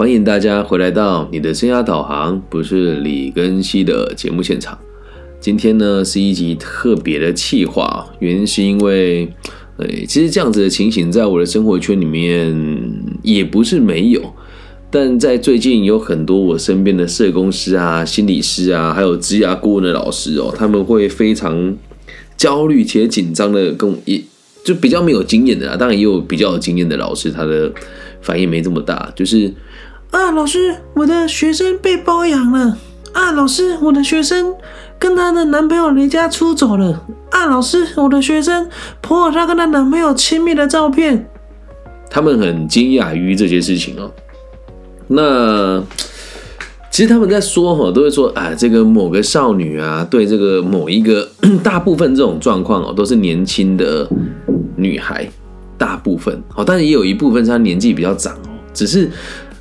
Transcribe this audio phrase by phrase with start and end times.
[0.00, 4.78] 欢迎大家回来到你的生涯导航，不是李根熙的节目现场。
[5.38, 9.30] 今天呢是一集特别的企划，原因是因为，
[9.76, 12.50] 呃，其实这样子的情形在我的生活圈里面
[13.22, 14.22] 也不是没有，
[14.90, 21.76] 但在最近有很多我身边的社工师啊、心理师啊，还有职涯顾问的老师哦，他们会非常
[22.38, 24.24] 焦虑且紧张的跟我一
[24.64, 27.70] 就比较没有经验的啊，当然也有比较有经验的老师，他的
[28.22, 29.52] 反应没这么大，就是。
[30.10, 32.76] 啊，老师，我的学生被包养了。
[33.12, 34.54] 啊，老师，我的学生
[34.98, 37.04] 跟她的男朋友离家出走了。
[37.30, 38.68] 啊，老师，我的学生
[39.00, 41.28] 婆婆她跟她男朋友亲密的照片。
[42.08, 44.10] 他们很惊讶于这些事情哦。
[45.06, 45.80] 那
[46.90, 51.28] 其实他们在说哈，都会说啊，这个某个少女啊，对这个某一个
[51.62, 54.08] 大部分这种状况哦，都是年轻的
[54.74, 55.28] 女孩，
[55.78, 59.08] 大部分哦，但是也有一部分她年纪比较长哦，只是。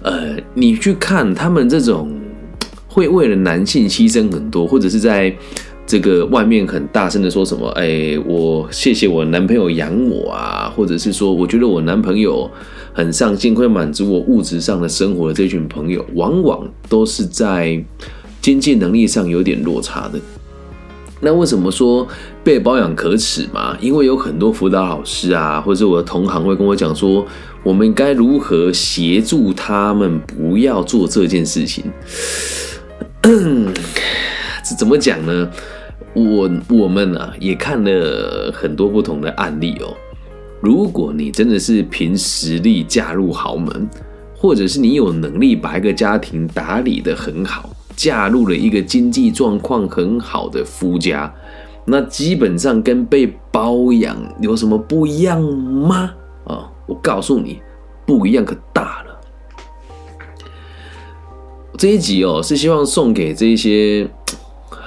[0.02, 2.09] 呃，你去看他们这种
[2.88, 5.36] 会为了男性牺牲很多，或者是在
[5.86, 12.50] 这个外面很大声的说什么，哎，我谢谢我男朋友养我啊，或者是说我觉得我男朋友
[12.94, 17.83] 很上进，会满足我物质上的生活的这群朋友，往往都是在
[18.42, 20.20] 经济能力上有点落差的。
[21.22, 22.08] 那为什么说
[22.45, 23.75] 被包养可耻嘛？
[23.81, 27.25] 因为有很多辅导老师啊，或者我的同行会跟我讲说，
[27.63, 31.83] 我们该如何协助他们不要做这件事情？
[33.21, 35.49] 这怎么讲呢？
[36.13, 39.93] 我我们啊也看了很多不同的案例哦。
[40.61, 43.87] 如果你真的是凭实力嫁入豪门，
[44.35, 47.69] 或者是你有能力把一个家庭打理得很好。
[47.95, 51.33] 嫁入了一个经济状况很好的夫家，
[51.85, 56.13] 那基本上跟被包养有什么不一样吗？
[56.90, 57.62] 我告诉你，
[58.04, 59.22] 不一样可大了。
[61.78, 64.09] 这一集哦，是希望送给这些，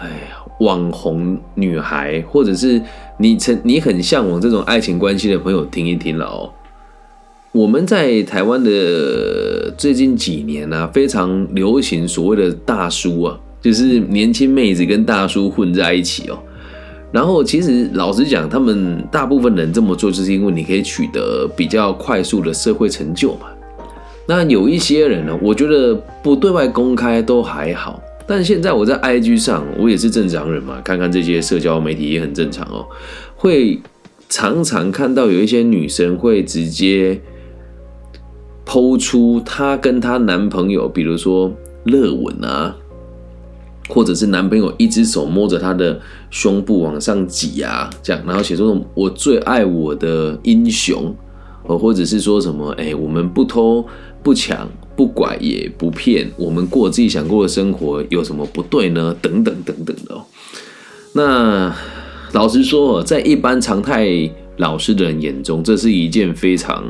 [0.01, 2.83] 哎呀，网红女孩，或者是
[3.19, 6.51] 你曾你很向往这种爱情关系的朋友听一听了哦。
[7.53, 16.43] 我们在台湾的最近几年呢，非常流行所谓的大叔啊，就是年轻妹子跟大叔混在一起哦。
[17.13, 23.47] 然后其实老实讲，他们大部分人这么做，就是因为你可以取得比较快速的社会成就嘛。
[24.27, 32.87] 那有一些人呢，我觉得不对外公开都还好，但现在我在 IG 上，我也是正常人嘛，看看这些社交媒体也很正常哦，
[33.37, 33.79] 会
[34.29, 37.21] 常常看到有一些女生会直接。
[38.65, 41.53] 剖出她跟她男朋友，比如说
[41.85, 42.75] 热吻啊，
[43.89, 46.01] 或者是男朋友一只手摸着她的
[46.31, 51.15] 胸部往上挤啊，这样，然后写说“我最爱我的英雄”，
[51.67, 53.85] 哦，或者是说什么“哎，我们不偷
[54.23, 60.21] 不抢不拐也不骗，我们过自己想过的生活，有什么不对呢？”等等等等的。
[61.15, 61.75] 那
[62.33, 64.09] 老实说，在一般常态
[64.57, 66.85] 老实的人眼中，这是一件非常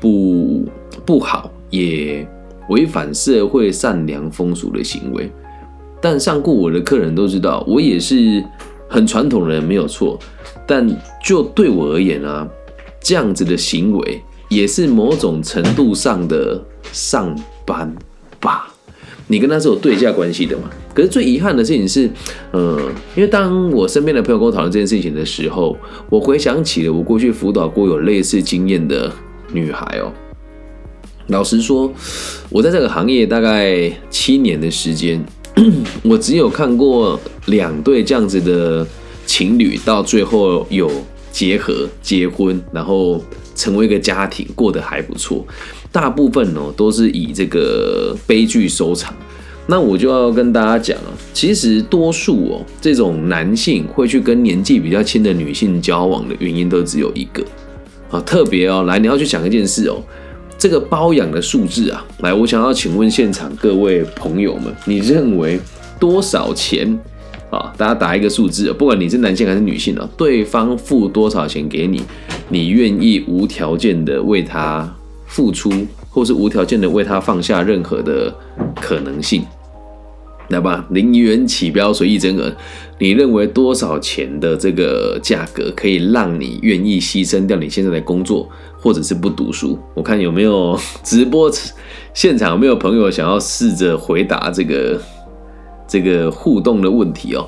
[0.00, 0.64] 不。
[1.06, 2.26] 不好，也
[2.68, 5.30] 违反社会善良风俗的行为。
[6.00, 8.44] 但上过我的客人都知道，我也是
[8.88, 10.18] 很传统的人，没有错。
[10.66, 10.88] 但
[11.24, 12.46] 就对我而言啊，
[13.00, 17.94] 这样子的行为也是某种程度上的上班
[18.38, 18.72] 吧。
[19.30, 20.70] 你跟他是有对价关系的嘛？
[20.94, 22.08] 可是最遗憾的事情是，
[22.52, 22.78] 嗯，
[23.14, 25.76] 因为当我身边的朋友跟我讨论这件事情的时候，
[26.08, 29.12] 我回想起了我过去辅导过有类似经验的
[29.52, 30.10] 女孩哦。
[31.26, 31.92] 老实说，
[32.48, 35.22] 我在这个行业大概七年的时间，
[36.02, 38.86] 我只有看过两对这样子的
[39.26, 40.90] 情侣，到最后有
[41.32, 43.22] 结合、结婚，然后
[43.54, 45.44] 成为一个家庭，过得还不错。
[45.90, 49.14] 大部分哦都是以这个悲剧收场。
[49.66, 57.44] 那我就要跟大家讲了，其实多数哦这种男性会去跟年纪比较轻的女性交往的原因都只有一个
[58.10, 60.02] 啊，特别哦，来你要去想一件事哦。
[60.58, 65.60] 这个包养的数字啊，来，我想要请问现场各位朋友们，你认为
[66.00, 66.98] 多少钱
[67.48, 67.72] 啊？
[67.78, 72.02] 大家打一个数字，不管你是男性还是女性啊，对方付多少钱给你，
[72.48, 74.92] 你愿意无条件的为他
[75.26, 75.70] 付出，
[76.10, 78.34] 或是无条件的为他放下任何的
[78.80, 79.44] 可能性？
[80.48, 82.54] 来吧，零元起标，随意增额。
[82.98, 88.48] 你认为多少钱的这个价格可以让你愿意牺牲掉你现在的工作，
[88.80, 89.78] 或者是不读书？
[89.94, 91.50] 我看有没有直播
[92.14, 95.00] 现场有没有朋友想要试着回答这个
[95.86, 97.46] 这个互动的问题哦？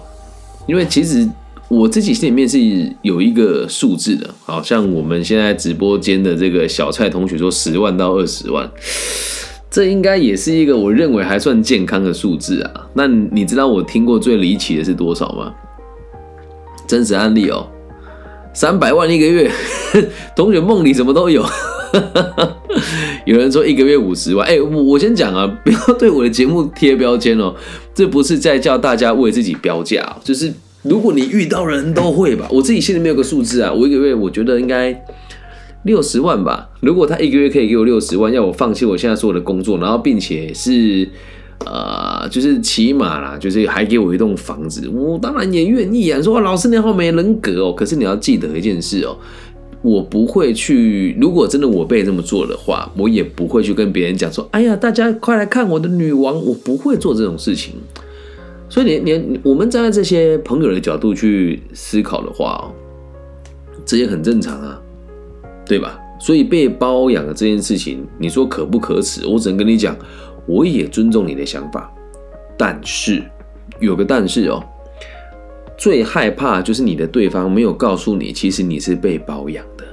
[0.69, 1.29] 因为其实
[1.69, 2.59] 我自己心里面是
[3.03, 8.71] 有一个数字的，好像我们现在直播间的这个小蔡同学说十万到二十万。
[9.71, 12.89] 这应该也是一个我认为还算健康的数字啊。
[12.95, 15.55] 那你知道我听过最离奇的是多少吗？
[16.89, 17.69] 真实案例哦，
[18.53, 19.49] 三百万一个月，
[20.35, 21.45] 同学梦里什么都有。
[23.27, 27.55] 有人说一个月五十万，哎，我我先讲啊， 不要对我的节目贴标签哦，
[27.95, 30.53] 这不是在叫大家为自己标价，就是
[30.83, 34.93] 如果你遇到人都会吧，我自己心里面有个数字啊，我一个月我觉得应该
[35.85, 36.69] 六十万吧。
[36.81, 41.09] 如果他一个月可以给我六十万，要我放弃我现在所有的工作，然后并且是
[41.67, 46.21] 呃，就是起码啦，就是还给我一栋房子，我当然也愿意啊。
[46.23, 49.17] 说老师你好没人格哦，可是你要记得一件事哦。
[49.83, 57.77] 我不会去，如果真的我被这么做的话，我也不会去跟别人讲说：“哎呀，大家快来看我的女王！”我不会做这种事情。
[58.69, 62.77] 所以，你你我们站在这些朋友的角度去思考的话，哦，
[63.87, 64.79] 这也很正常啊，
[65.71, 65.97] 对吧？
[66.19, 69.25] 所以被包养的这件事情，你说可不可耻？
[69.25, 69.97] 我只能跟你讲，
[70.47, 71.89] 我也尊重你的想法，
[72.59, 73.23] 但是
[73.79, 74.61] 有个但是哦。
[75.79, 79.85] 最害怕就是你的对方没有告诉你，其实你是被包养的。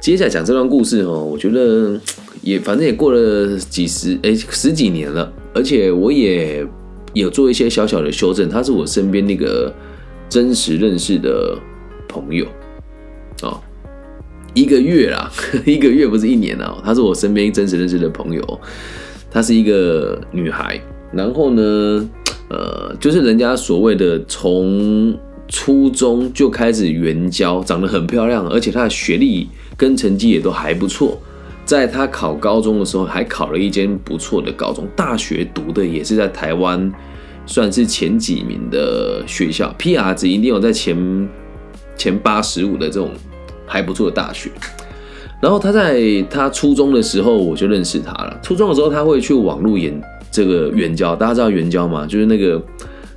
[0.00, 1.96] 接下来讲这段故事哦，我觉得
[2.42, 6.66] 也反正也过了几十哎十几年了，而且我也
[7.14, 8.50] 有做一些小小的修正。
[8.50, 9.72] 他是我身边那个
[10.28, 11.56] 真实认识的
[12.08, 12.44] 朋友
[13.42, 13.60] 哦，
[14.54, 15.30] 一个月啦，
[15.64, 16.80] 一个月不是一年啊。
[16.84, 18.60] 她是我身边真实认识的朋友，
[19.30, 20.80] 她是一个女孩，
[21.12, 22.08] 然后呢。
[22.48, 25.18] 呃，就是人家所谓的从
[25.48, 31.18] 初中就开始援交，长得很漂亮，而且她的学历跟成绩也都还不错。
[31.64, 36.92] 在她考高中的时候，还考了一间不错的高中，大学读的也是在台湾
[37.46, 41.30] 算是前几名的学校，PR 值一定有在前
[41.96, 43.12] 前八十五的这种
[43.66, 44.50] 还不错的大学。
[45.40, 46.00] 然后他在
[46.30, 48.38] 他初中的时候，我就认识他了。
[48.42, 50.00] 初中的时候，他会去网络演。
[50.30, 52.06] 这个援交，大家知道援交吗？
[52.06, 52.58] 就是那个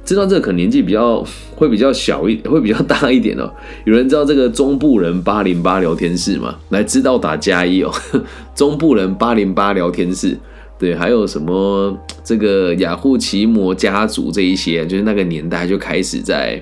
[0.04, 1.26] 知道这个可能年纪比较
[1.56, 3.50] 会比较小一，会比较大一点哦。
[3.86, 6.58] 有人知道这个中部人八零八聊天室吗？
[6.72, 7.90] 来，知道打加一哦。
[8.54, 10.38] 中部人八零八聊天室，
[10.78, 16.62] 对，还有什么这个雅虎奇摩家族这一些，就是那个年代就开始在。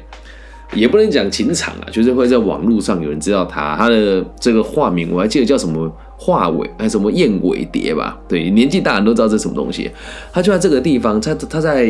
[0.76, 8.18] 也不能讲情场啊，就是会在网络上有人知道他，他的这个化名我还记得叫什么化尾，还什么燕尾蝶吧？
[8.28, 9.90] 对，年纪大人都知道这什么东西。
[10.32, 11.90] 他就在这个地方，他他在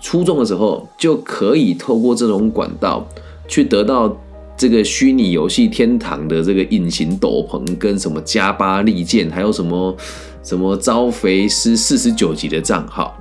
[0.00, 3.06] 初中的时候就可以透过这种管道
[3.46, 4.16] 去得到
[4.56, 9.96] 这个虚拟游戏天堂的这个隐形斗篷跟什么加巴利剑，还有什么
[10.42, 13.16] 什么招肥师四十九级的账号，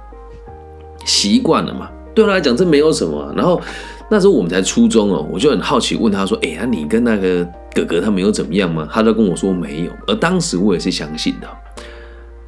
[1.05, 1.89] 习惯了嘛？
[2.13, 3.61] 对他来讲这没有什么，然后。
[4.13, 9.91] 那时候我们才初中哦，我就很好奇问他说：“哎呀，你跟那个哥哥他们有怎么样吗？”他都跟我说没有。
[10.05, 11.47] 而当时我也是相信的，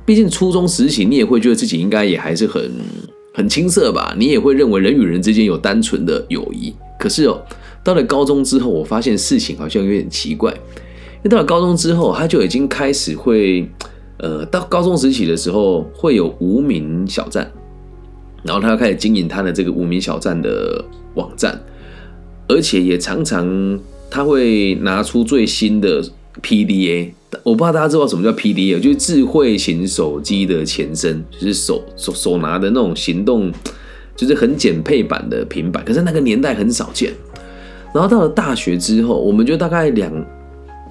[0.04, 2.69] 毕竟初中时期你也会觉得自己应该也还是很
[3.33, 6.74] 很青涩吧，你也会认为人与人之间有单纯的友谊。
[7.00, 7.42] 可是哦，
[7.81, 13.65] 到了高中之后，我发现事情好像有点奇怪，因为到了高中之后，他就已经开始会，
[14.18, 17.50] 呃，到高中时期的时候会有无名小站。
[18.43, 20.83] 然后他要开始经营他的这个无名小站的
[21.15, 21.57] 网站，
[22.47, 23.79] 而且也常常
[24.11, 26.03] 他会拿出最新的
[26.41, 27.11] PDA，
[27.43, 33.50] 我不知道大家知道什么叫 PDA，就是智慧型手机的前身，就是手手手拿的那种行动，
[34.15, 35.83] 就是很简配版的平板。
[35.85, 37.13] 可是那个年代很少见。
[37.93, 40.25] 然后到了大学之后，我们就大概两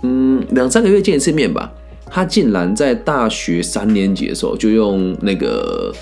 [0.03, 1.71] 嗯两三个月见一次面吧。
[2.07, 5.93] 他竟然在大学三年级的时候就用那个。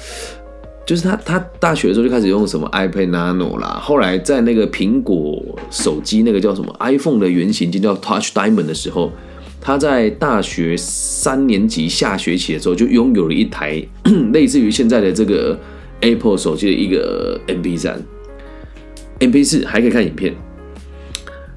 [0.91, 9.13] 就是他，他大学的时候就开始用什么 iPad Nano 啦，后来在那个苹果手机那个叫什么 iPhone 的原型机叫 Touch Diamond 的时候，
[9.61, 13.81] 他在大学三年级下学期的时候就拥有了一台
[14.35, 15.57] 类似于现在的这个
[16.01, 18.03] Apple 手机的一个 MP 三、
[19.21, 20.35] MP 四，还可以看影片。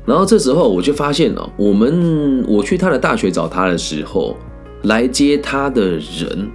[0.06, 4.38] 然后这时候我就发现了，我们我去他的大学找他的时候，
[4.84, 6.48] 来接他的人。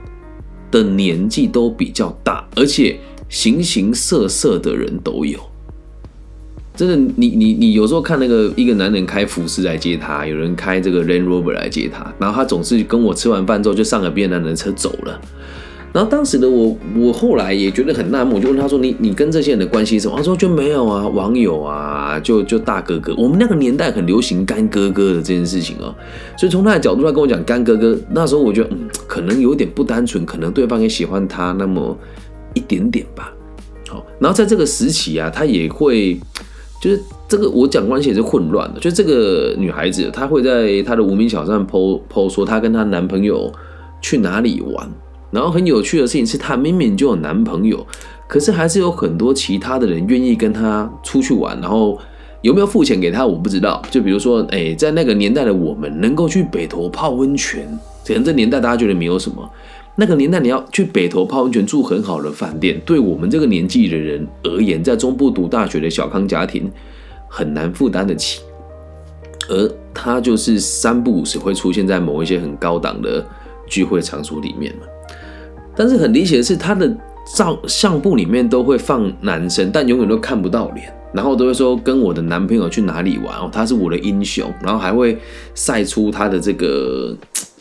[0.70, 2.98] 的年纪都比较大，而且
[3.28, 5.38] 形形色色的人都有。
[6.76, 15.20] 真的，你你你有时候看那个一个男人开福斯来接他，有人开这个 Land Rover 来接他，然后他总是跟我吃完饭之后就上了别的男人的车走了。
[15.92, 23.14] 然后当时的我，我后来也觉得很纳闷，我就问他说：“你你跟这些人的关系什么？”他说：“就没有啊，网友啊，就就大哥哥。
[23.16, 25.94] 我们那个年代很流行干哥哥的这件事情哦，
[26.36, 31.96] 所以从他的角度来跟我讲干哥哥，那时候我觉得嗯，可能有点不单纯，可能对方也喜欢他那么
[32.52, 33.32] 一点点吧。
[33.88, 36.20] 好，然后在这个时期啊，他也会
[36.82, 43.50] 就是这个我讲关系也是混乱的，就这个女孩子她会在她的无名小站 po po 说她跟她男朋友
[44.02, 44.86] 去哪里玩。
[45.30, 47.86] 然后很有趣的事情是，她明明就有男朋友，
[48.26, 51.98] 可是还是有很多其他的人愿意跟她出去玩，然后
[52.40, 53.82] 有没有付钱给她我不知道。
[53.90, 57.66] 就比如说，哎，在那个年代的我们能够去北投泡温泉，
[58.06, 59.48] 可能这年代大家觉得没有什么。
[59.96, 66.70] 那个年代你要去北投泡温泉住很好的饭店，对我们这个年纪的人而言，在中部读大学的小康家庭
[67.28, 68.40] 很难负担得起。
[69.50, 73.26] 而他就是三不五时会出现在某一些很高档的
[73.66, 74.82] 聚会场所里面嘛。
[75.78, 76.92] 但是很离奇的是，他的
[77.36, 85.16] 照相簿里面都会放男生，但永远都看不到脸，然后都会说跟我的男朋友去哪里玩哦，他是我的英雄，然后还会
[85.54, 87.16] 晒出他的这个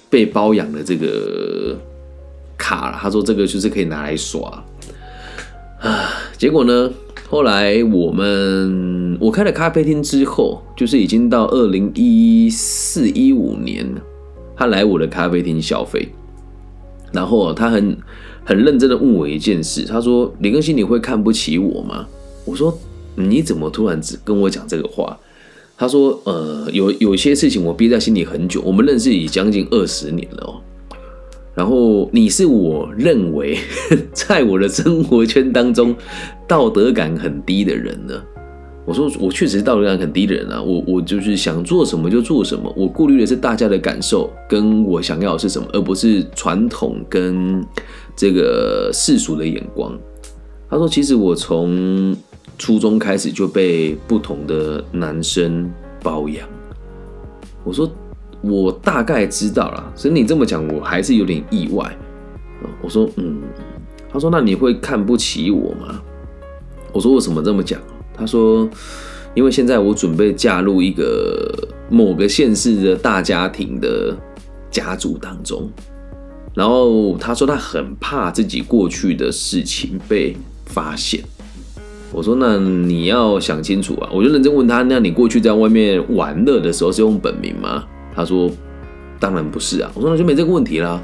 [0.09, 1.77] 被包养的这个。
[2.59, 4.63] 卡了，他说这个就是可以拿来耍
[5.79, 6.09] 啊。
[6.39, 6.89] 结果呢，
[7.29, 13.87] 后来我们我开了咖啡厅之后，就是已经到二零一四一五年，
[14.55, 16.09] 他来我的咖啡厅消费，
[17.11, 17.97] 然后他很
[18.43, 22.07] 很认真的问我一件事，他说李更新你会看不起我吗？
[22.45, 22.77] 我说
[23.15, 25.17] 你怎么突然只跟我讲这个话？
[25.77, 30.61] 他说呃有有些事情我憋在心里很久，我们认识已将近二十年了哦。
[31.53, 33.57] 然后你是我认为
[34.13, 35.95] 在我的生活圈当中
[36.47, 38.13] 道德感很低的人呢。
[38.87, 47.61] 我说我确实是道德感很低的人啊，我我就是想做什么就做什么，我顾虑的是大家的感受跟我想要的是什么，而不是传统跟
[48.15, 49.91] 这个世俗的眼光。
[50.69, 52.15] 他说，其实我从
[52.57, 55.69] 初中开始就被不同的男生
[56.01, 56.47] 包养。
[57.63, 57.87] 我说。
[58.41, 61.97] 我大概知道了，所以你这么讲，我还是有点意外。
[62.83, 63.41] 我说，嗯，
[64.13, 65.99] 他说，那你会看不起我吗？
[66.93, 67.81] 我说，为什么这么讲？
[68.17, 68.67] 他说，
[69.35, 71.53] 因为现在我准备嫁入一个
[71.89, 74.15] 某个县市的大家庭的
[74.71, 75.69] 家族当中，
[76.53, 81.23] 然后他说他很怕自己过去的事情被发现。
[82.13, 84.09] 我说，那你要想清楚啊！
[84.13, 87.83] 我就认真问他，那你过去在外面玩乐的时候是用本名吗？
[88.15, 88.49] 他说
[89.19, 90.99] ：“当然不是啊。”我说：“那就没这个问题啦。”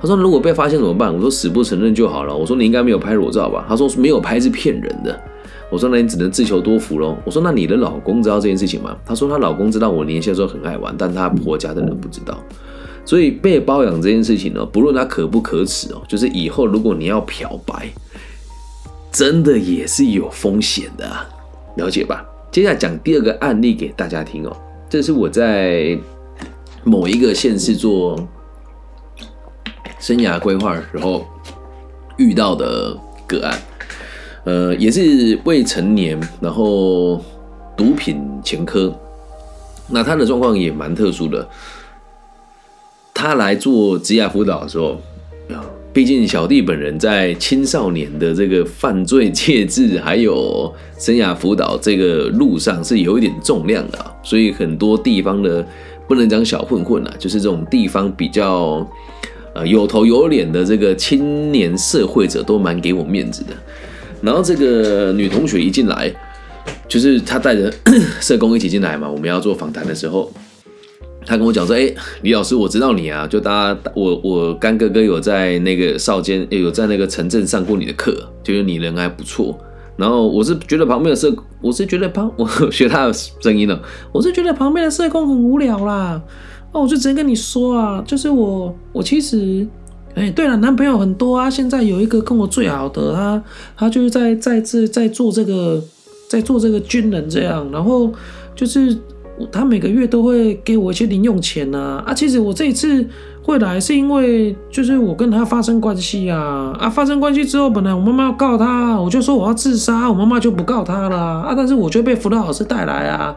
[0.00, 5.20] 他说：“如果被发现怎么办？”我说：“死不承认就好了。”我说：“你应该没有拍裸照吧？”他说：“没有拍是骗人的。”
[5.70, 12.38] 我说：“那你只能自求多福喽。”我说：“那你的老公知道这件事情吗？”他说：“她老公知道我年轻的时候很爱玩，但她婆家的人不知道。
[13.04, 17.88] 所以被包养这件事情呢，不论它可不可耻哦，就是以后如果你要漂白，
[19.10, 21.08] 真的也是有风险的，
[21.76, 22.24] 了解吧？
[22.50, 24.56] 接下来讲第二个案例给大家听哦，
[24.88, 25.98] 这是我在。
[26.88, 28.16] 某一个县市做
[29.98, 31.26] 生涯规划的时候
[32.16, 32.96] 遇到的
[33.26, 33.60] 个案，
[34.46, 37.22] 呃，也是未成年，然后
[37.76, 38.90] 毒品前科，
[39.90, 41.46] 那他的状况也蛮特殊的。
[43.12, 44.98] 他来做职业辅导的时候
[45.50, 45.60] 啊，
[45.92, 55.66] 毕竟小弟本人在青少年的这个犯罪戒治还有生涯辅导这个路上是有一点重量的，所以很多地方的。
[56.08, 58.88] 不能讲小混混啊，就是这种地方比较
[59.54, 63.50] 呃有头有脸的这个青年社会者都蛮给我面子的。
[64.26, 66.12] 然后这个女同学一进来，
[66.88, 67.72] 就是她带着
[68.20, 70.32] 社工一起进来嘛，我们要做访谈的时候，
[71.24, 79.56] 她跟我讲说：“哎，李老师，我知道你啊，就大家我我干哥哥有在那个少监有在那个城镇上过你的课，觉得你人还不错。”
[79.96, 83.80] 然后我是觉得旁边的社，我是觉得旁我学他的声音了，
[84.12, 86.20] 我是觉得旁边的社工很无聊啦。
[86.72, 89.66] 哦，我就直接跟你说啊，就是我我其实，
[90.16, 93.42] 哎，对了，男朋友很多啊，现在有一个跟我最好的，他
[93.76, 95.80] 他就是在在这在做这个
[96.28, 98.10] 在做这个军人这样，然后
[98.54, 98.96] 就是
[99.52, 102.02] 他每个月都会给我一些零用钱呐。
[102.04, 103.06] 啊，其实我这一次。
[103.46, 106.90] 会来是因为就是我跟他发生关系啊啊！
[106.90, 111.54] 发生关系之后，本来我妈妈要告他，我就说我要自杀，我妈妈就不告他了啊！
[111.56, 113.32] 但是我就被辅导老师带来啊。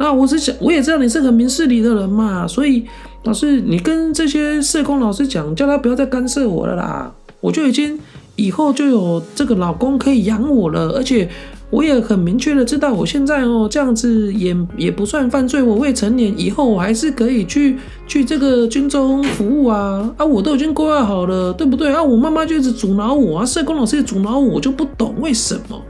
[0.00, 2.84] 那我是想，我也知道你是很明事理的人嘛，所以
[3.24, 7.12] 老师你跟这些社工老师讲，叫他不要再干涉我了啦。
[7.40, 7.98] 我就已经
[8.36, 11.28] 以后就有这个老公可以养我了，而且。
[11.72, 22.02] 我也很明确的知道，我现在哦这样子也也不算犯罪，我未成年，以后我还是可以去去这个军中服务啊啊，我都已经规划好了，对不对啊？
[22.02, 25.82] 我妈妈就一直阻挠我啊，社工老师也阻挠我，我就不懂为什么。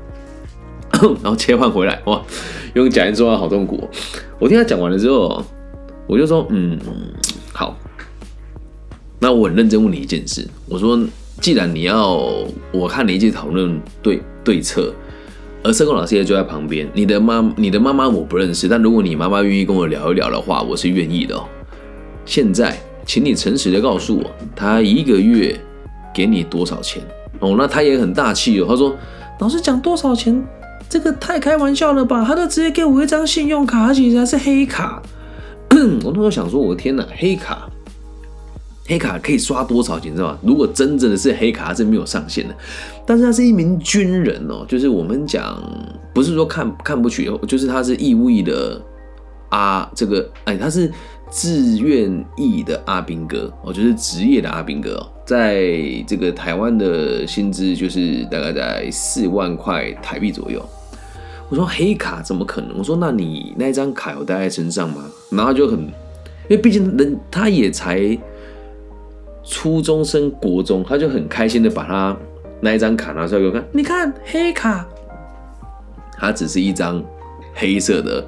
[1.20, 2.22] 然后切换回来，哇，
[2.74, 3.82] 用假音说话好痛苦。
[4.38, 5.42] 我听他讲完了之后，
[6.12, 6.78] 我就说，嗯，
[7.54, 7.74] 好。
[9.18, 11.00] 那我很认真问你一件事，我说，
[11.40, 12.18] 既然你要
[12.70, 14.92] 我看你一起讨论对对策。
[15.64, 16.86] 而社工老师也就在旁边。
[16.92, 21.40] 你的妈，你的妈妈我不认识，但如果你妈妈愿意跟我聊一聊的话，我是愿意的。
[22.26, 25.58] 现在，请你诚实的告诉我，她一个月
[26.12, 27.02] 给你多少钱
[27.38, 27.54] 哦。
[27.56, 28.94] 那他也很大气哦，他说
[29.38, 30.44] 老师讲多少钱，
[30.90, 32.22] 这个太开玩笑了吧？
[32.26, 35.00] 他就直接给我一张信用卡，而且还是黑卡。
[35.84, 37.68] 我那时候想说，我的天哪，黑卡，
[38.86, 40.38] 黑卡可以刷多少钱，知道吗？
[40.42, 42.54] 如果真正的是黑卡，它是没有上限的。
[43.06, 45.60] 但是他是一名军人哦，就是我们讲，
[46.14, 48.80] 不是说看看不起，就是他是义务役的
[49.50, 50.90] 阿这个，哎，他是
[51.28, 55.72] 自愿役的阿兵哥哦，就是职业的阿兵哥哦，在
[56.06, 60.64] 这个台湾的薪资就是大概在四万块台币左右。
[61.52, 62.78] 我说黑卡怎么可能？
[62.78, 65.04] 我说那你那张卡有带在身上吗？
[65.28, 65.92] 然后就很，因
[66.48, 68.18] 为毕竟人他也才
[69.44, 72.16] 初中生、国中，他就很开心的把他
[72.58, 73.62] 那一张卡拿出来给我看。
[73.70, 74.88] 你看黑卡，
[76.16, 77.04] 它只是一张
[77.52, 78.24] 黑色的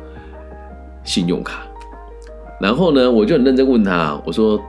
[1.03, 1.63] 信用卡。
[2.61, 4.61] 然后呢，我就很认真问他，我说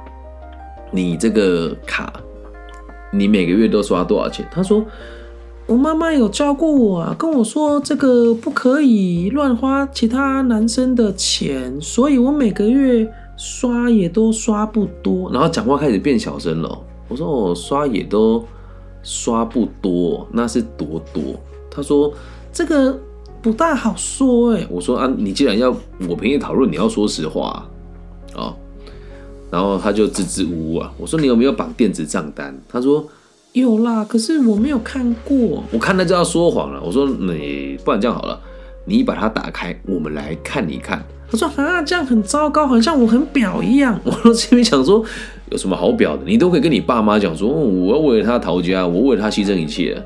[0.92, 2.14] 你这个卡，
[3.12, 4.48] 你每个月都刷多少钱？
[4.50, 4.82] 他说。
[5.68, 15.32] 我妈妈有教过我啊，跟我说这个不可以乱花其他男生的钱，所以我每个月刷也都刷不多。
[15.32, 16.78] 然后讲话开始变小声了。
[17.08, 18.46] 我说我刷也都
[19.02, 21.24] 刷不多，那是多多？
[21.72, 22.14] 他说
[22.54, 22.96] 这个
[23.42, 24.68] 不大好说哎。
[24.70, 25.76] 我说啊，你既然要
[26.08, 27.68] 我陪你讨论，你要说实话
[28.36, 28.56] 啊。
[29.50, 30.94] 然后他就支支吾吾啊。
[31.00, 32.56] 我说你有没有绑电子账单？
[32.70, 33.04] 他说。
[33.56, 35.64] 有啦，可是我没有看过。
[35.72, 36.82] 我看他就要说谎了。
[36.84, 38.38] 我说你不然这样好了，
[38.84, 41.02] 你把它打开，我们来看一看。
[41.32, 43.98] 他说啊，这样很糟糕，好像我很表一样。
[44.04, 45.02] 我这边想说，
[45.52, 46.24] 有什么好表的？
[46.26, 50.04] 你都可以跟你爸妈讲说，我要为了他逃家，我为了他牺牲一切。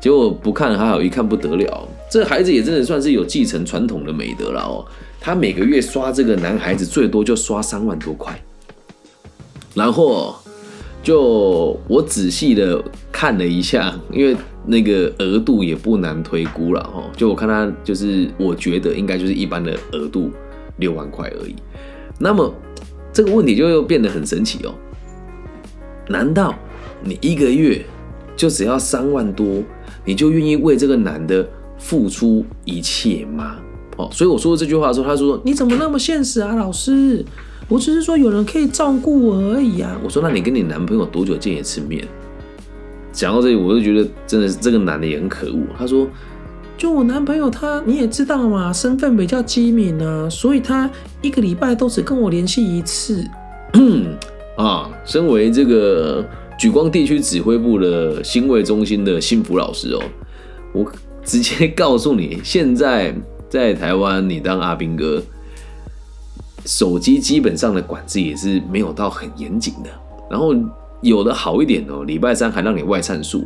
[0.00, 1.86] 结果不看还好，一看不得了。
[2.10, 4.82] 这孩子也真的算是有继承传统的美德了哦。
[5.20, 8.42] 他每个月刷这个男孩子最多就刷三万多块，
[9.74, 10.34] 然后。
[11.06, 12.82] 就我仔细的
[13.12, 14.36] 看了一下，因为
[14.66, 17.04] 那个额度也不难推估了哦。
[17.16, 20.32] 就我看他，就是我觉得应该就是一般的额度
[20.78, 21.54] 六万块而已。
[22.18, 22.52] 那么
[23.12, 24.74] 这个问题就又变得很神奇哦。
[26.08, 26.52] 难道
[27.04, 27.86] 你一个月
[28.34, 29.62] 就只要三万多，
[30.04, 33.58] 你就愿意为这个男的付出一切吗？
[33.96, 37.24] 哦，所以我说这句话的时候，他说：“你怎么那么现实啊，老师？”
[37.68, 39.98] 我只是说有人可以照顾我而已啊！
[40.04, 42.06] 我说，那你跟你男朋友多久见一次面？
[43.12, 45.58] 讲到这里，我就觉得真的是这个男的也很可恶。
[45.76, 46.06] 他说，
[46.78, 50.88] 就我男朋友他你也知道嘛，身份比较机敏啊，所以他
[51.22, 53.24] 一个礼拜都只跟我联系一次。
[54.56, 56.24] 啊，身为这个
[56.56, 60.00] 举光地区指挥部的新卫中心的幸福老师哦，
[60.72, 60.86] 我
[61.24, 63.12] 直接告诉你，现在
[63.48, 65.20] 在台湾你当阿兵哥。
[66.66, 69.90] 手机基本上的管制也是没有到很严谨的，
[70.28, 70.52] 然后
[71.00, 73.44] 有的好一点哦，礼拜三还让你外参数，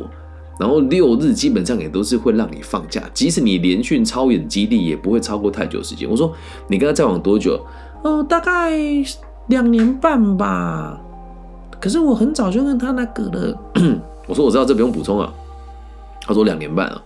[0.59, 6.09] 然后六日基本上也都是会让你放假，即使你连训超远基地也不会超过太久时间。
[6.09, 6.33] 我说
[6.67, 7.63] 你跟他交往多久？
[8.03, 8.71] 哦，大概
[9.47, 10.99] 两年半吧。
[11.79, 13.57] 可是我很早就跟他那个了。
[14.27, 15.31] 我说我知道这不用补充啊。
[16.21, 17.01] 他说两年半啊。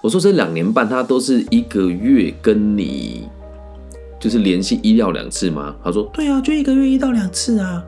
[0.00, 3.28] 我说这两年半他都是一个月跟你。
[4.24, 5.76] 就是联系一到两次吗？
[5.84, 7.84] 他说对啊，就一个月一到两次啊。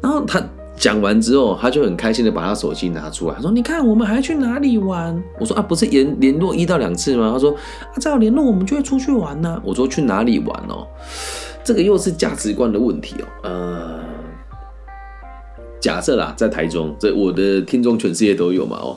[0.00, 0.42] 然后他
[0.74, 7.50] 讲完之后，他就很开心的把他手机拿出来，他说：“你看，我们还去哪里玩？”我说：“啊，不是联联络一到两次吗？”他说
[7.92, 10.86] ：“啊，再有联络，我们就会出去玩呢。”我说：“去哪里玩哦？”
[11.62, 13.26] 这个又是价值观的问题哦。
[13.42, 14.00] 呃，
[15.78, 18.96] 假设啦，在台中，这我的听众全世界都有嘛哦。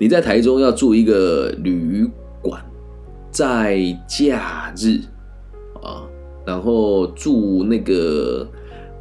[0.00, 2.04] 你在台中要住一个旅
[2.42, 2.60] 馆，
[3.30, 4.98] 在假日
[5.84, 6.02] 啊。
[6.46, 8.48] 然后住那个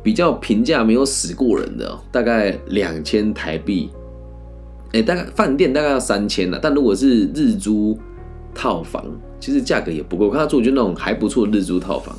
[0.01, 3.89] 比较平价、没有死过人的，大概两千台币。
[4.93, 6.59] 哎，大概饭店大概要三千了。
[6.61, 7.97] 但如果是日租
[8.53, 9.05] 套房，
[9.39, 10.29] 其实价格也不够。
[10.29, 12.15] 看他住就那种还不错日租套房。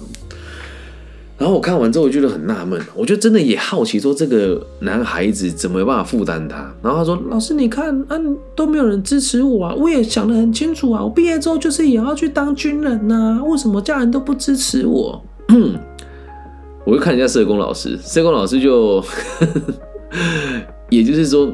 [1.39, 6.57] 然后我看完之后，我觉得很纳闷，我就真的也好奇，说这个男孩子怎么有办法负担他？
[6.83, 8.19] 然后他说：“老师，你看，啊，
[8.55, 9.75] 都没有人支持我啊！
[9.75, 15.23] 我也想得很清楚啊，我毕业之后就是也要去当军人呐，为什么家人都不支持我？”
[16.87, 19.05] 我就看人家社工老师，社工老师就，
[20.89, 21.53] 也就是说，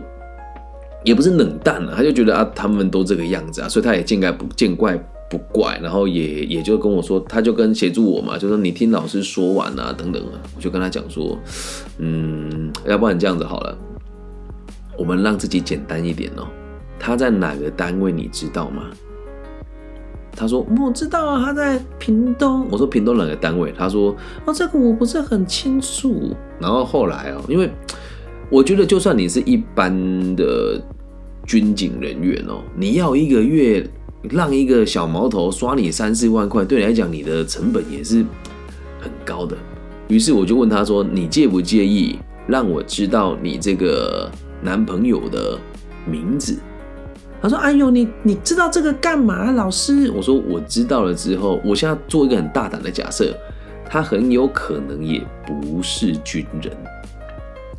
[1.03, 4.97] 也不是冷淡了，他就觉得啊，他们都这个样子啊，所以他也见怪不见怪。
[5.33, 11.39] 不怪，然后也也就跟我说，他就跟协助我嘛，就说你听老师说完啊，等等啊，我就跟他讲说，
[11.97, 13.79] 嗯，要不然这样子好了，
[14.99, 16.47] 我们让自己简单一点哦。
[16.99, 18.83] 他在哪个单位你知道吗？
[20.37, 22.67] 他说我知道啊，他在屏东。
[22.71, 23.73] 我说屏东哪个单位？
[23.75, 24.15] 他说
[24.45, 26.37] 哦，这个我不是很清楚。
[26.61, 27.71] 然后后来哦，因为
[28.51, 29.91] 我觉得就算你是一般
[30.37, 30.79] 的
[31.47, 33.89] 军警人员哦，你要一个月
[34.31, 38.25] 让一个小毛头刷你三四万块，对你来讲，你的成本也是
[39.01, 39.57] 很高的。
[40.09, 44.31] 于是我就问他说：“你介不介意让我知道你这个
[44.63, 45.59] 男朋友的
[46.07, 46.59] 名字？”
[47.43, 53.35] 他说：“哎呦，你你知道这个干嘛，老师？”我说：“我知道了之后，我现在做一个很大胆的假设，
[53.89, 56.73] 他很有可能也不是军人。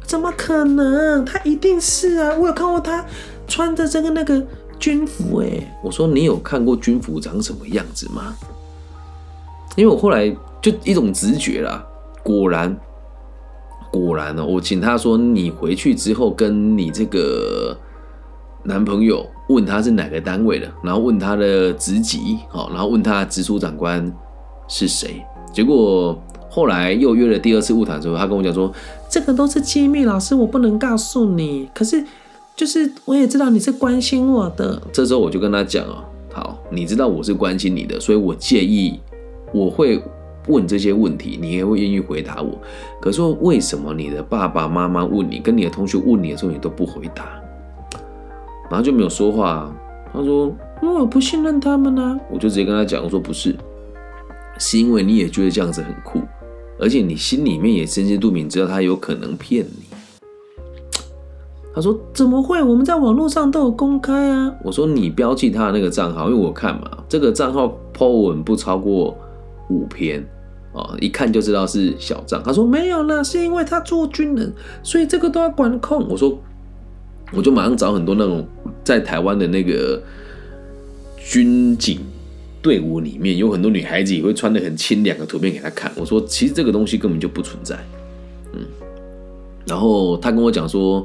[0.05, 1.23] 怎么可能？
[1.23, 2.35] 他一定是啊！
[2.37, 3.05] 我有看过他
[3.47, 4.45] 穿着这个那个
[4.83, 5.37] 军服。
[5.37, 8.35] 哎，我说你有看过军服长什么样子吗？
[9.77, 10.29] 因为我后来
[10.61, 11.81] 就一种直觉啦，
[12.21, 12.77] 果然，
[13.89, 17.77] 果然呢，我请他说，你回去之后跟你这个
[18.63, 24.11] 男朋友。”问他是哪个单位的，然后问他的职级，好，然后问他直属长官
[24.69, 25.21] 是谁。
[25.51, 26.17] 结果
[26.49, 28.71] 后来又约了第二次晤谈的时候，他跟我讲说，
[29.09, 31.69] 这个都是机密，老师我不能告诉你。
[31.75, 32.03] 可是
[32.55, 34.81] 就是我也知道你是关心我的。
[34.91, 38.99] 这时候我就跟他讲哦，好，你知道我是关心你的，所以我介意
[39.51, 40.01] 我会
[40.47, 42.57] 问这些问题，你也会愿意回答我。
[43.01, 47.25] 可是为什么你的爸爸妈妈问你，跟你的同学问你的时候，你都不回答？
[48.69, 49.73] 然后就没有说话。
[50.13, 53.55] 他说：“因为我不信任他们呢。”我就直接跟他讲：“我说不是，
[54.59, 56.21] 是因为你也觉得这样子很酷，
[56.79, 59.82] 而且你心里面也深知肚明，知道他有可能骗你。”
[61.73, 62.61] 他说：“怎么会？
[62.61, 69.17] 我们在网络上都有公开啊。”我说：“你标记他的那个账号，因为我看嘛，这个账号 po 文不超过
[69.69, 70.23] 五篇
[70.73, 76.37] 啊，一看就知道是小账。”他说：“没有啦，是因为他做军人，所以这个都要管控。”我说。
[77.35, 78.45] 我就马上找很多那种
[78.83, 79.99] 在台湾的那个
[81.17, 81.99] 军警
[82.61, 85.91] 队伍里面，有很多女孩子也会穿的很清凉的图片给他看。
[85.95, 87.75] 我说，其实这个东西根本就不存在。
[88.53, 88.59] 嗯，
[89.65, 91.03] 然后他跟我讲说，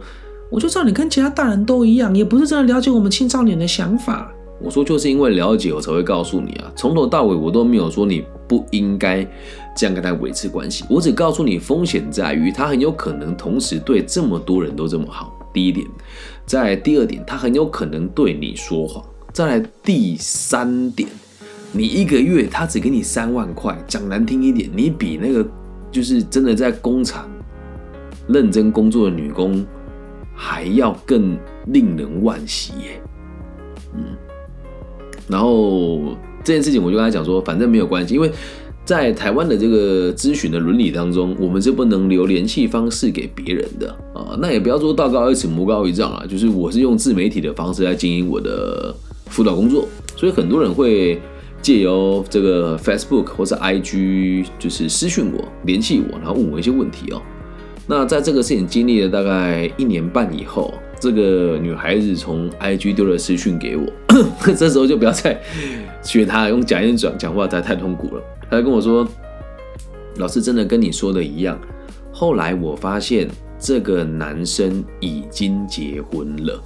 [0.50, 4.32] 我就知道你跟其他大人都一样，也不是真的了解我们青少年的想法。
[4.60, 6.72] 我说，就是因为了解，我才会告诉你啊。
[6.74, 9.24] 从头到尾我都没有说你不应该
[9.76, 15.32] 这样跟他维持关系，我只告诉你风险在于他很有可能同时对这么多人都这么好。
[15.52, 15.86] 第一点，
[16.44, 19.04] 在第二点，他很有可能对你说谎。
[19.32, 21.08] 再来第三点，
[21.70, 25.46] 你一个月他只给你三万块，讲难听一点，你比那个
[25.92, 27.30] 就是真的在工厂
[28.26, 29.64] 认真工作的女工
[30.38, 33.02] 还要更令人惋惜耶。
[33.94, 34.16] 嗯，
[35.26, 38.30] 然后这件事情我就跟他讲说，反正没有关系，因为。
[38.84, 44.34] 在台湾的这个咨询的伦理当中，我们是不能留联系方式给别人的啊。
[44.40, 46.24] 那也不要说道高一尺，魔高一丈啊。
[46.26, 48.96] 就是我是用自媒体的方式来经营我的
[49.26, 51.20] 辅导工作，所以很多人会
[51.60, 57.20] 借由这个 Facebook 或者 IG，就是私讯我、联系我，然后问我一些问题哦。
[57.90, 63.86] 那在这个事情经历了大概一年半以后，这个女孩子从 IG 丢了私讯给我，
[64.54, 65.40] 这时候就不要再
[66.02, 68.22] 学她用假音转讲话，才太痛苦了。
[68.50, 69.08] 他跟我说
[70.16, 71.58] ：“老师真的跟你说的一样。
[72.12, 73.26] 后来我发现
[73.58, 76.62] 这个男生已经结婚了，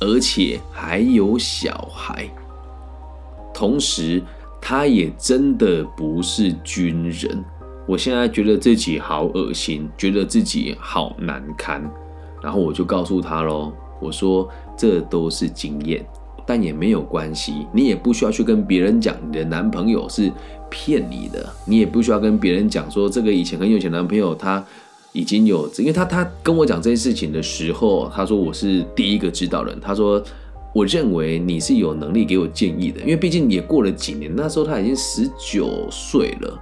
[0.00, 2.28] 而且还有小孩。
[3.54, 4.22] 同时，
[4.60, 7.42] 他也真的不是军人。
[7.90, 11.82] 我现在觉得自己好恶心，觉得自己好难堪。
[12.40, 16.06] 然后我就告诉他喽，我说这都是经验。”
[16.46, 20.32] 但也没有关系，你也不需要去跟别人讲你的男朋友是
[20.68, 24.64] 骗你的，你也不需要跟别人讲说这个以前很有钱男朋友他
[25.12, 30.20] 已经有，因为他他跟我讲这件事情的时候，他说我是第一个知道人，他说
[30.72, 36.58] 我认为你是有能力给我建议的，因为毕竟也过了几年，那时候他已经十九岁了，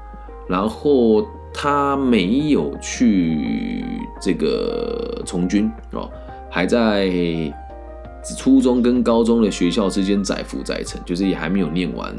[0.48, 3.84] 然后他没有去
[4.20, 6.11] 这个从军哦，
[6.50, 7.12] 还在。
[8.37, 12.14] 初中跟高中的学校之间载浮载沉，就是也还没有念完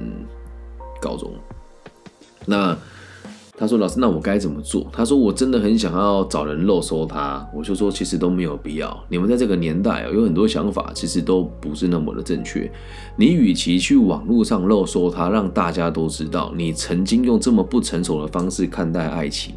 [1.00, 1.32] 高中。
[2.46, 2.76] 那
[3.60, 9.04] 他说：“老师，那我该怎么做？”他说：“我真的很想要找人漏收他。”我就说：“其实都没有必要。
[9.10, 12.72] 你们在这个年代啊，有很多想法其实都不是那么的正确。
[13.18, 19.56] 你与其去网络上漏收他，让大家都知道你曾经用这么不成熟的方式看待爱情，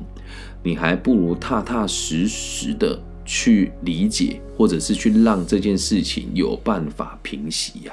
[0.64, 7.92] 你还不如踏踏实实的。”去理解，或者是去让这件事情有办法平息呀。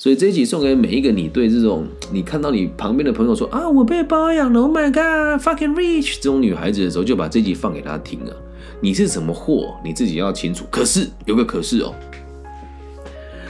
[0.00, 8.32] 所以这一集送给每一个你对这种你看到你旁边的朋友说啊，我被包养了，Oh my God，fucking rich 这种女孩子的时候，就把这集放给她听啊。
[8.80, 10.64] 你是什么货，你自己要清楚。
[10.70, 11.94] 可是有个可是哦，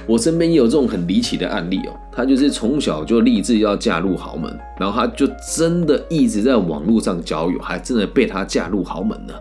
[0.09, 1.95] 我身边也有这种很离奇的案例哦。
[2.11, 9.41] 她就是从小就立志要嫁入豪门，然后她就真的一直在网络上交友，还真的被她嫁入豪门了。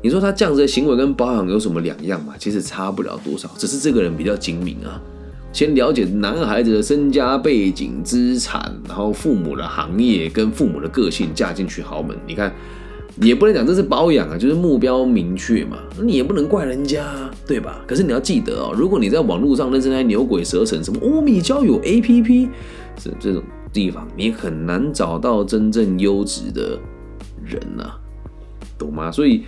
[0.00, 2.34] 你说他这样子的行为跟包养有什么两样嘛？
[2.38, 5.02] 其实差不了多少，只是这个人比较精明啊。
[5.56, 12.14] 先了解男孩子的身家背景、资产，然后父母的行业跟父母的个性，嫁进去豪门。
[12.26, 12.54] 你看，
[13.22, 15.78] 也不能讲这是包养啊，就是目标明确嘛。
[15.98, 17.06] 你也不能怪人家，
[17.46, 17.80] 对吧？
[17.86, 22.50] 可是你要记得哦，如果你在网络上认识那些牛鬼蛇神，什么欧米交友 APP，
[23.02, 23.42] 这这种
[23.72, 26.78] 地方，你很难找到真正优质的
[27.42, 27.94] 人呐，
[28.76, 29.10] 懂吗？
[29.10, 29.44] 所以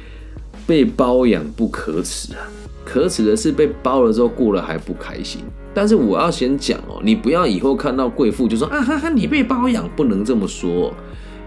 [0.66, 2.40] 被包养不可耻啊，
[2.84, 5.42] 可耻的是被包了之后过了还不开心。
[5.74, 10.92] 但是我要先讲哦，你不要以后看到贵妇就说啊哈哈，你被包养，不能这么说，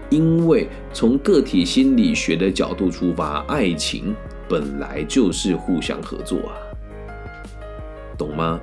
[0.08, 4.14] 因为从个体心理学的角度出发，爱情
[4.48, 6.56] 本来就是互相合作啊，
[8.16, 8.58] 懂吗？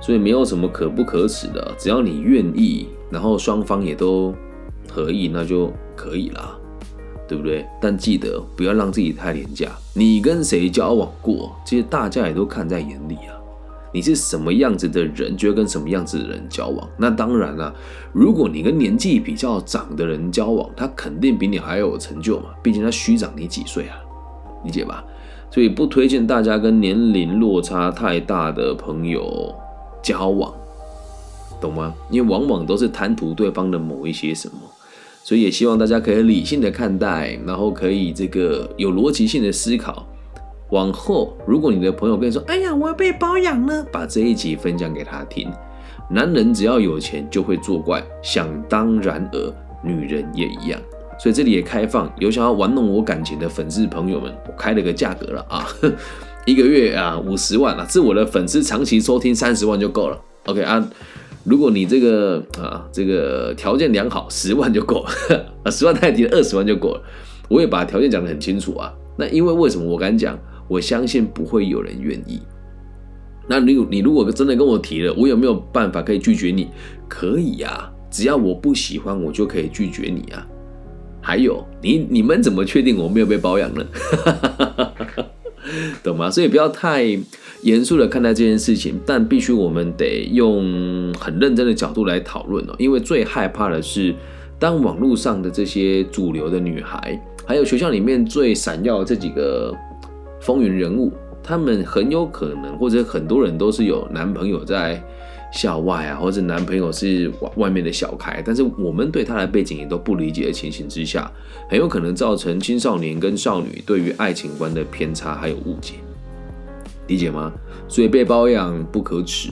[0.00, 4.34] 所以没有什么可不可耻的，只要你愿意，然后双方也都
[4.90, 6.58] 合意，那就可以了，
[7.32, 7.66] 对不对？
[7.80, 13.32] 但记得不要让自己太廉价，你跟谁交往过，其实大家也都看在眼里啊。
[13.90, 16.86] 你是什么样子的人，就会跟什么样子的人交往。
[16.98, 17.74] 那当然了，
[18.12, 23.96] 如果你跟年纪比较长的人交往，他肯定比你还要有成就嘛，毕竟他虚长你几岁啊，
[24.64, 25.02] 理解吧？
[25.50, 29.54] 所以不推荐大家跟年龄落差太大的朋友
[30.02, 30.52] 交往，
[31.62, 31.94] 懂吗？
[32.10, 34.56] 因为往往都是贪图对方的某一些什么，
[35.24, 40.06] 所以也希望大家可以理性的看待，然后可以这个有逻辑性的思考。
[40.70, 45.50] 往后，如果你的朋友跟你说：“哎呀，我要被包养了”，把这一集分享给他听。
[46.10, 49.54] 男人只要有钱就会作怪，想当然尔，
[49.84, 50.80] 女人也一样。
[51.18, 55.68] 所以这里也开放，有想要玩弄我感情的粉丝朋友们，我开了个价格了啊，
[56.46, 60.18] 一个月啊五十万啊，是我的粉丝长期收听三十万就够了。
[60.46, 60.84] OK 啊，
[61.44, 67.02] 如果你这个啊这个条件良好，十万就够了， 十万太低了，二十万就够了。
[67.48, 68.92] 我也把条件讲得很清楚啊。
[69.16, 70.38] 那因为为什么我敢讲？
[70.68, 72.40] 我相信不会有人愿意。
[73.48, 76.68] 那你你如果真的跟我提了，我有没有办法可以拒绝你？
[77.08, 80.46] 可以呀，只要我不喜欢，我就可以拒绝你啊。
[81.20, 83.84] 还有，你你们怎么确定我没有被包养呢？
[86.02, 86.30] 懂吗？
[86.30, 87.04] 所以不要太
[87.62, 92.74] 严肃的看待这件事情，但必须我们得用很认真的角度来讨论哦。
[92.78, 94.14] 因为最害怕的是，
[94.58, 99.74] 当网络上的这些主流的女孩，还有学校里面最闪耀的这几个。
[100.44, 105.00] 风云人物，他们很有可能，或者很多人都是有男朋友在
[105.52, 111.30] 校外啊，或者男朋友是外面的小开，但是我们对他的背景也都不理解的情形之下，
[111.70, 115.94] 很有可能造成青少年跟少女对于爱情观的偏差还有误解，
[117.12, 117.52] 理解吗？
[117.86, 119.50] 所以被包养不可耻，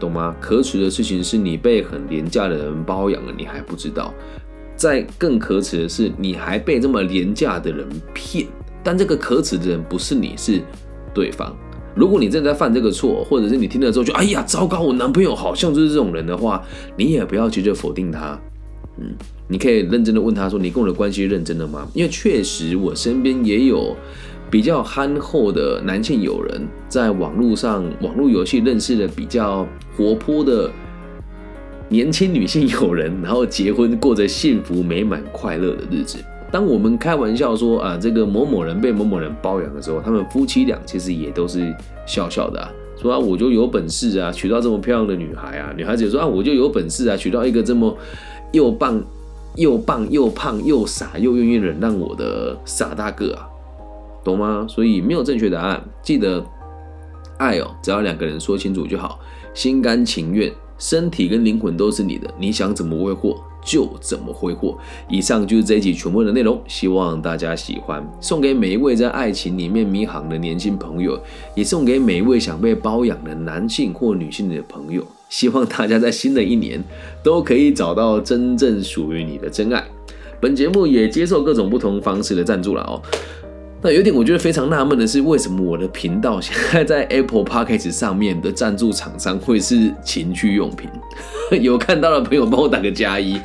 [0.00, 0.34] 懂吗？
[0.40, 4.10] 可耻的事情是你被很廉价的人包养了，你还不知道；
[4.74, 8.46] 再更可耻的是，你还被这么廉价的人骗。
[8.82, 10.62] 但这个可耻的人不是你，是
[11.12, 11.54] 对方。
[11.94, 16.64] 如果你正在犯这个错，或者是你听了之后就哎呀糟糕，我男朋友好像就是这种人的话，
[16.96, 18.40] 你也不要急着否定他。
[18.96, 19.14] 嗯，
[19.46, 23.94] 你可以认真的问他说：“你跟我的关系认真的吗？”因为确实我身边也有
[24.50, 30.70] 比较憨厚的男性友人，在网络上网络游戏认识了比较活泼的
[31.88, 36.18] 年轻女性友人，然后结婚过着幸福美满快乐的日子。
[36.50, 41.74] 当我们开玩笑说啊，这个某某人被某某人包养的时候，他们夫妻俩其实也都是
[42.06, 47.94] 笑笑的啊，说啊，我就有本事啊，娶到这么漂亮的女孩啊，女孩子说啊，我就有本事啊，娶到一个这么
[48.52, 48.98] 又棒
[49.56, 53.46] 又棒又胖又傻又愿意忍让我的傻大个啊，
[54.28, 54.66] 懂吗？
[54.68, 56.44] 所以没有正确答案，记得
[57.38, 59.18] 爱哦，只要两个人说清楚就好，
[59.54, 63.36] 心甘情愿，身体跟灵魂都是你的，你想怎么挥霍？
[63.64, 64.78] 就怎么挥霍。
[65.08, 68.02] 以上就是这一集全部的内容，希望大家喜欢。
[68.20, 71.20] 送给每一位在爱情里面迷航的年轻朋友，
[71.54, 75.04] 也送给每一位想被包养的男性或女性的朋友。
[75.28, 76.82] 希望大家在新的一年
[77.22, 79.84] 都可以找到真正属于你的真爱。
[80.40, 83.02] 本节目也接受各种不同方式的赞助了哦。
[83.80, 90.90] 那有点我觉得非常纳闷的是，为什么我的频道现在在 Apple Podcast 上面的赞助厂商会是情趣用品？
[91.62, 93.38] 有看到的朋友帮我打个加一，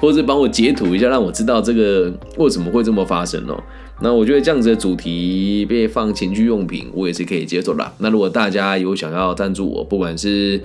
[0.00, 3.62] 或者帮我截图一下，让我知道这个为什么会这么发生哦。
[4.02, 7.92] 那我觉得这样子的主题被放情趣用品，我也是可以接受的。
[7.98, 10.60] 那如果大家有想要赞助我，不管是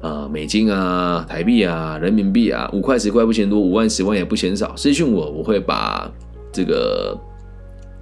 [0.00, 6.10] 呃美金啊、台币啊、人民币啊，五块十块不嫌多，五万十万也不嫌少，私信我，我会把
[6.50, 7.14] 这个。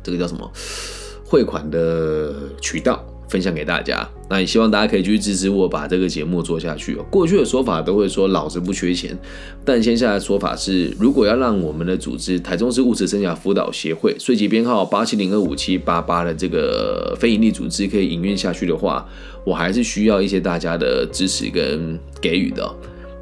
[0.02, 0.50] 这个叫什么
[1.24, 4.08] 汇款的渠道分享给大家。
[4.28, 6.94] 那也希望大家可以继续支持我，把这个节目做下去。
[7.10, 9.18] 过去的说法都会说老子不缺钱，
[9.64, 19.04] 但现在的说法是，如果要让我们的组织台中市物质生涯辅导协会税籍编号八七零二五七八八的这个非营利组织可以营运下去的话，
[19.44, 22.72] 我还是需要一些大家的支持跟给予的。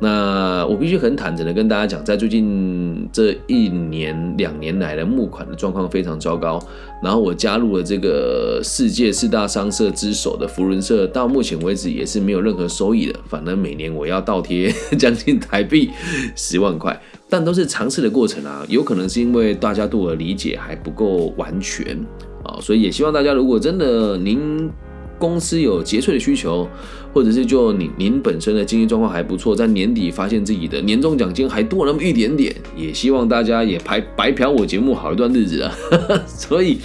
[0.00, 6.61] 那我必须很坦诚的跟大家讲，在最近这一年两年来的募款的状况非常糟糕。
[7.02, 13.18] 然后我加入了这个世界四大商社之首的福伦社，到目前为止也是没有任何收益的。
[13.26, 15.90] 反正每年我要倒贴 将近台币
[16.37, 18.64] 十万块，但都是尝试的过程啊。
[18.68, 21.98] 有可能是因为大家对我的理解还不够完全
[22.44, 24.70] 啊，所以也希望大家如果真的您。
[25.18, 26.68] 公司有节税的需求，
[27.12, 35.74] 或者是就您您本身的经济状况还不错，在年底发现自己的年终奖金还多那么一点点，也希望大家也白白嫖我节目好一段日子啊！
[36.26, 36.78] 所以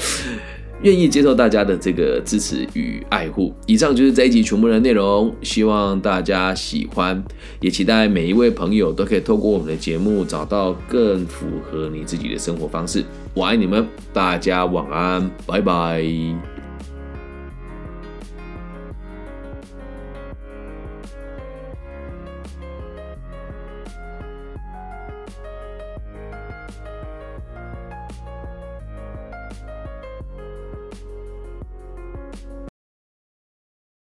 [0.82, 3.54] 愿意接受大家的这个支持与爱护。
[3.68, 7.24] 以上就是这一集全部的内容，希望大家喜欢，
[7.62, 13.04] 也期待每一位朋友都可以透过我们的节目找到更符合你自己的生活方式。
[13.34, 16.53] 我爱你们，大家晚安，拜拜。